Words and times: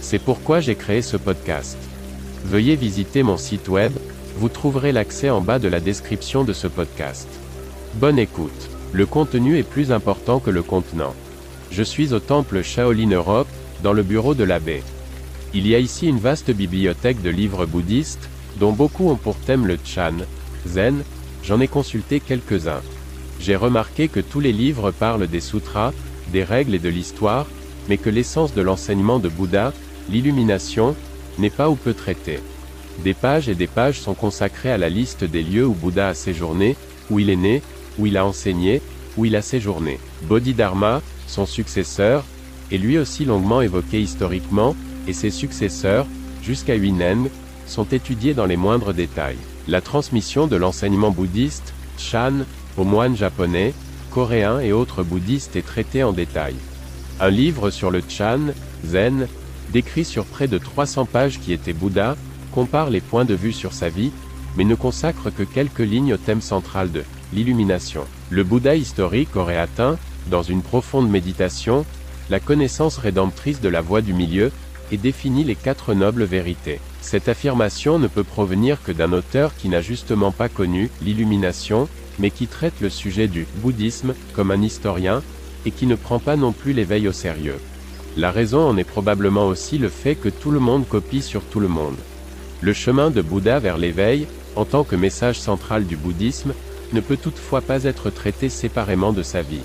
C'est 0.00 0.18
pourquoi 0.18 0.60
j'ai 0.60 0.74
créé 0.74 1.02
ce 1.02 1.16
podcast. 1.16 1.76
Veuillez 2.44 2.76
visiter 2.76 3.22
mon 3.22 3.36
site 3.36 3.68
web, 3.68 3.92
vous 4.36 4.48
trouverez 4.48 4.92
l'accès 4.92 5.30
en 5.30 5.40
bas 5.40 5.58
de 5.58 5.68
la 5.68 5.80
description 5.80 6.44
de 6.44 6.52
ce 6.52 6.66
podcast. 6.66 7.28
Bonne 7.94 8.18
écoute. 8.18 8.70
Le 8.92 9.04
contenu 9.04 9.58
est 9.58 9.68
plus 9.68 9.92
important 9.92 10.38
que 10.38 10.50
le 10.50 10.62
contenant. 10.62 11.14
Je 11.70 11.82
suis 11.82 12.14
au 12.14 12.20
temple 12.20 12.62
Shaolin 12.62 13.10
Europe, 13.10 13.48
dans 13.82 13.92
le 13.92 14.02
bureau 14.02 14.34
de 14.34 14.44
l'abbé. 14.44 14.82
Il 15.54 15.66
y 15.66 15.74
a 15.74 15.78
ici 15.78 16.06
une 16.06 16.18
vaste 16.18 16.50
bibliothèque 16.50 17.22
de 17.22 17.30
livres 17.30 17.66
bouddhistes, 17.66 18.28
dont 18.58 18.72
beaucoup 18.72 19.10
ont 19.10 19.16
pour 19.16 19.36
thème 19.36 19.66
le 19.66 19.78
Chan, 19.84 20.18
Zen, 20.66 21.02
j'en 21.42 21.60
ai 21.60 21.68
consulté 21.68 22.20
quelques-uns. 22.20 22.82
J'ai 23.40 23.56
remarqué 23.56 24.08
que 24.08 24.20
tous 24.20 24.40
les 24.40 24.52
livres 24.52 24.90
parlent 24.90 25.26
des 25.26 25.40
sutras, 25.40 25.92
des 26.32 26.44
règles 26.44 26.74
et 26.74 26.78
de 26.78 26.88
l'histoire, 26.88 27.46
mais 27.88 27.96
que 27.96 28.10
l'essence 28.10 28.54
de 28.54 28.62
l'enseignement 28.62 29.18
de 29.18 29.28
Bouddha, 29.28 29.72
l'illumination, 30.08 30.94
n'est 31.38 31.50
pas 31.50 31.70
ou 31.70 31.74
peu 31.74 31.94
traitée. 31.94 32.40
Des 33.04 33.14
pages 33.14 33.48
et 33.48 33.54
des 33.54 33.66
pages 33.66 34.00
sont 34.00 34.14
consacrées 34.14 34.72
à 34.72 34.78
la 34.78 34.88
liste 34.88 35.24
des 35.24 35.42
lieux 35.42 35.66
où 35.66 35.74
Bouddha 35.74 36.08
a 36.08 36.14
séjourné, 36.14 36.76
où 37.10 37.18
il 37.18 37.30
est 37.30 37.36
né, 37.36 37.62
où 37.98 38.06
il 38.06 38.16
a 38.16 38.26
enseigné, 38.26 38.82
où 39.16 39.24
il 39.24 39.36
a 39.36 39.42
séjourné. 39.42 39.98
Bodhidharma, 40.22 41.00
son 41.26 41.46
successeur, 41.46 42.24
est 42.72 42.78
lui 42.78 42.98
aussi 42.98 43.24
longuement 43.24 43.60
évoqué 43.60 44.00
historiquement, 44.00 44.74
et 45.06 45.12
ses 45.12 45.30
successeurs, 45.30 46.06
jusqu'à 46.42 46.74
Huineng, 46.74 47.28
sont 47.66 47.84
étudiés 47.84 48.34
dans 48.34 48.46
les 48.46 48.56
moindres 48.56 48.92
détails. 48.92 49.38
La 49.68 49.80
transmission 49.80 50.46
de 50.46 50.56
l'enseignement 50.56 51.10
bouddhiste, 51.10 51.72
Chan, 51.98 52.44
aux 52.76 52.84
moines 52.84 53.16
japonais, 53.16 53.74
coréens 54.10 54.60
et 54.60 54.72
autres 54.72 55.02
bouddhistes 55.02 55.56
est 55.56 55.66
traité 55.66 56.02
en 56.02 56.12
détail. 56.12 56.54
Un 57.20 57.30
livre 57.30 57.70
sur 57.70 57.90
le 57.90 58.02
Chan, 58.08 58.40
Zen, 58.86 59.28
décrit 59.72 60.04
sur 60.04 60.24
près 60.24 60.48
de 60.48 60.58
300 60.58 61.06
pages 61.06 61.40
qui 61.40 61.52
était 61.52 61.72
Bouddha, 61.72 62.16
compare 62.52 62.90
les 62.90 63.00
points 63.00 63.24
de 63.24 63.34
vue 63.34 63.52
sur 63.52 63.72
sa 63.72 63.88
vie, 63.88 64.12
mais 64.56 64.64
ne 64.64 64.74
consacre 64.74 65.30
que 65.30 65.42
quelques 65.42 65.78
lignes 65.78 66.14
au 66.14 66.16
thème 66.16 66.40
central 66.40 66.90
de 66.90 67.04
l'illumination. 67.32 68.04
Le 68.30 68.44
Bouddha 68.44 68.74
historique 68.74 69.36
aurait 69.36 69.58
atteint, 69.58 69.98
dans 70.30 70.42
une 70.42 70.62
profonde 70.62 71.10
méditation, 71.10 71.84
la 72.30 72.40
connaissance 72.40 72.98
rédemptrice 72.98 73.60
de 73.60 73.68
la 73.68 73.80
voie 73.80 74.00
du 74.00 74.14
milieu, 74.14 74.50
et 74.90 74.96
définit 74.96 75.44
les 75.44 75.54
quatre 75.54 75.94
nobles 75.94 76.24
vérités. 76.24 76.80
Cette 77.02 77.28
affirmation 77.28 77.98
ne 77.98 78.08
peut 78.08 78.24
provenir 78.24 78.82
que 78.82 78.92
d'un 78.92 79.12
auteur 79.12 79.54
qui 79.56 79.68
n'a 79.68 79.82
justement 79.82 80.32
pas 80.32 80.48
connu 80.48 80.90
l'illumination, 81.02 81.88
mais 82.18 82.30
qui 82.30 82.46
traite 82.46 82.80
le 82.80 82.88
sujet 82.88 83.28
du 83.28 83.46
bouddhisme 83.56 84.14
comme 84.34 84.50
un 84.50 84.62
historien, 84.62 85.22
et 85.66 85.70
qui 85.70 85.86
ne 85.86 85.94
prend 85.94 86.18
pas 86.18 86.36
non 86.36 86.52
plus 86.52 86.72
l'éveil 86.72 87.06
au 87.06 87.12
sérieux. 87.12 87.58
La 88.18 88.32
raison 88.32 88.68
en 88.68 88.76
est 88.76 88.82
probablement 88.82 89.46
aussi 89.46 89.78
le 89.78 89.88
fait 89.88 90.16
que 90.16 90.28
tout 90.28 90.50
le 90.50 90.58
monde 90.58 90.88
copie 90.88 91.22
sur 91.22 91.44
tout 91.44 91.60
le 91.60 91.68
monde. 91.68 91.94
Le 92.60 92.72
chemin 92.72 93.10
de 93.12 93.22
Bouddha 93.22 93.60
vers 93.60 93.78
l'éveil, 93.78 94.26
en 94.56 94.64
tant 94.64 94.82
que 94.82 94.96
message 94.96 95.38
central 95.38 95.86
du 95.86 95.96
bouddhisme, 95.96 96.52
ne 96.92 97.00
peut 97.00 97.16
toutefois 97.16 97.60
pas 97.60 97.84
être 97.84 98.10
traité 98.10 98.48
séparément 98.48 99.12
de 99.12 99.22
sa 99.22 99.42
vie. 99.42 99.62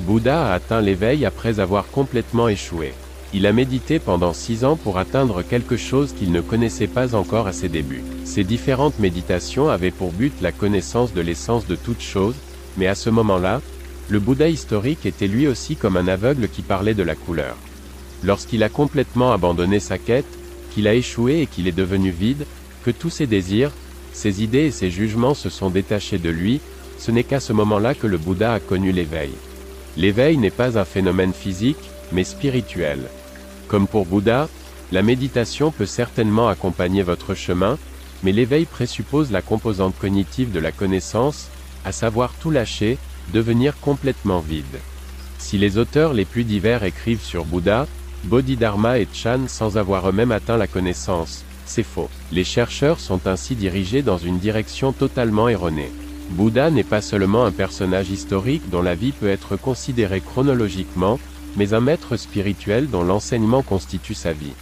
Bouddha 0.00 0.48
a 0.48 0.54
atteint 0.54 0.80
l'éveil 0.80 1.24
après 1.24 1.60
avoir 1.60 1.86
complètement 1.86 2.48
échoué. 2.48 2.94
Il 3.32 3.46
a 3.46 3.52
médité 3.52 4.00
pendant 4.00 4.32
six 4.32 4.64
ans 4.64 4.74
pour 4.74 4.98
atteindre 4.98 5.42
quelque 5.42 5.76
chose 5.76 6.14
qu'il 6.14 6.32
ne 6.32 6.40
connaissait 6.40 6.88
pas 6.88 7.14
encore 7.14 7.46
à 7.46 7.52
ses 7.52 7.68
débuts. 7.68 8.02
Ces 8.24 8.42
différentes 8.42 8.98
méditations 8.98 9.68
avaient 9.68 9.92
pour 9.92 10.10
but 10.10 10.34
la 10.42 10.50
connaissance 10.50 11.14
de 11.14 11.20
l'essence 11.20 11.68
de 11.68 11.76
toute 11.76 12.00
chose, 12.00 12.34
mais 12.76 12.88
à 12.88 12.96
ce 12.96 13.10
moment-là, 13.10 13.60
le 14.08 14.18
Bouddha 14.18 14.48
historique 14.48 15.06
était 15.06 15.28
lui 15.28 15.46
aussi 15.46 15.76
comme 15.76 15.96
un 15.96 16.08
aveugle 16.08 16.48
qui 16.48 16.62
parlait 16.62 16.94
de 16.94 17.04
la 17.04 17.14
couleur. 17.14 17.56
Lorsqu'il 18.24 18.62
a 18.62 18.68
complètement 18.68 19.32
abandonné 19.32 19.80
sa 19.80 19.98
quête, 19.98 20.24
qu'il 20.72 20.88
a 20.88 20.94
échoué 20.94 21.42
et 21.42 21.46
qu'il 21.46 21.68
est 21.68 21.72
devenu 21.72 22.10
vide, 22.10 22.46
que 22.84 22.90
tous 22.90 23.10
ses 23.10 23.26
désirs, 23.26 23.70
ses 24.12 24.42
idées 24.42 24.66
et 24.66 24.70
ses 24.70 24.90
jugements 24.90 25.34
se 25.34 25.50
sont 25.50 25.70
détachés 25.70 26.18
de 26.18 26.30
lui, 26.30 26.60
ce 26.98 27.10
n'est 27.10 27.24
qu'à 27.24 27.40
ce 27.40 27.52
moment-là 27.52 27.94
que 27.94 28.06
le 28.06 28.16
Bouddha 28.16 28.54
a 28.54 28.60
connu 28.60 28.92
l'éveil. 28.92 29.32
L'éveil 29.96 30.38
n'est 30.38 30.50
pas 30.50 30.78
un 30.78 30.84
phénomène 30.84 31.34
physique, 31.34 31.90
mais 32.12 32.24
spirituel. 32.24 33.00
Comme 33.68 33.86
pour 33.86 34.06
Bouddha, 34.06 34.48
la 34.90 35.02
méditation 35.02 35.70
peut 35.70 35.86
certainement 35.86 36.48
accompagner 36.48 37.02
votre 37.02 37.34
chemin, 37.34 37.78
mais 38.22 38.32
l'éveil 38.32 38.64
présuppose 38.64 39.32
la 39.32 39.42
composante 39.42 39.98
cognitive 39.98 40.50
de 40.50 40.60
la 40.60 40.72
connaissance, 40.72 41.48
à 41.84 41.92
savoir 41.92 42.32
tout 42.40 42.50
lâcher, 42.50 42.96
devenir 43.32 43.78
complètement 43.80 44.40
vide. 44.40 44.80
Si 45.38 45.58
les 45.58 45.76
auteurs 45.76 46.14
les 46.14 46.24
plus 46.24 46.44
divers 46.44 46.84
écrivent 46.84 47.22
sur 47.22 47.44
Bouddha, 47.44 47.86
Bodhidharma 48.24 48.98
et 48.98 49.08
Chan 49.12 49.40
sans 49.48 49.76
avoir 49.76 50.08
eux-mêmes 50.08 50.32
atteint 50.32 50.56
la 50.56 50.66
connaissance. 50.66 51.44
C'est 51.66 51.82
faux. 51.82 52.08
Les 52.32 52.44
chercheurs 52.44 52.98
sont 52.98 53.26
ainsi 53.26 53.54
dirigés 53.54 54.02
dans 54.02 54.18
une 54.18 54.38
direction 54.38 54.92
totalement 54.92 55.48
erronée. 55.48 55.92
Bouddha 56.30 56.70
n'est 56.70 56.84
pas 56.84 57.02
seulement 57.02 57.44
un 57.44 57.52
personnage 57.52 58.10
historique 58.10 58.70
dont 58.70 58.80
la 58.80 58.94
vie 58.94 59.12
peut 59.12 59.28
être 59.28 59.56
considérée 59.56 60.22
chronologiquement, 60.22 61.18
mais 61.56 61.74
un 61.74 61.80
maître 61.80 62.16
spirituel 62.16 62.88
dont 62.88 63.04
l'enseignement 63.04 63.62
constitue 63.62 64.14
sa 64.14 64.32
vie. 64.32 64.54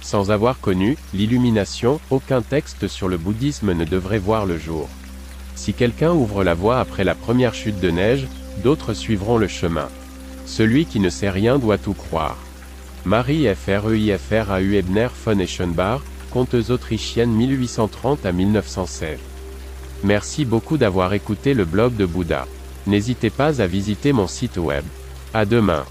Sans 0.00 0.32
avoir 0.32 0.60
connu 0.60 0.96
l'illumination, 1.14 2.00
aucun 2.10 2.42
texte 2.42 2.88
sur 2.88 3.08
le 3.08 3.16
bouddhisme 3.16 3.72
ne 3.72 3.84
devrait 3.84 4.18
voir 4.18 4.44
le 4.44 4.58
jour. 4.58 4.88
Si 5.54 5.72
quelqu'un 5.72 6.12
ouvre 6.12 6.42
la 6.42 6.54
voie 6.54 6.80
après 6.80 7.04
la 7.04 7.14
première 7.14 7.54
chute 7.54 7.80
de 7.80 7.90
neige, 7.90 8.26
d'autres 8.62 8.92
suivront 8.92 9.38
le 9.38 9.48
chemin. 9.48 9.88
Celui 10.46 10.84
qui 10.84 11.00
ne 11.00 11.10
sait 11.10 11.30
rien 11.30 11.58
doit 11.58 11.78
tout 11.78 11.94
croire. 11.94 12.36
Marie 13.06 13.54
FREIFRAU 13.54 14.72
Ebner 14.72 15.08
von 15.24 15.38
Eschenbach, 15.38 16.00
conteuse 16.30 16.70
autrichienne 16.70 17.30
1830 17.30 18.24
à 18.24 18.32
1916. 18.32 19.18
Merci 20.02 20.46
beaucoup 20.46 20.78
d'avoir 20.78 21.12
écouté 21.12 21.52
le 21.52 21.66
blog 21.66 21.96
de 21.96 22.06
Bouddha. 22.06 22.46
N'hésitez 22.86 23.28
pas 23.28 23.60
à 23.60 23.66
visiter 23.66 24.14
mon 24.14 24.26
site 24.26 24.56
web. 24.56 24.84
À 25.34 25.44
demain. 25.44 25.84